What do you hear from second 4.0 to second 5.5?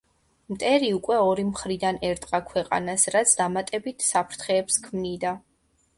საფრთხეებს ქმნიდა.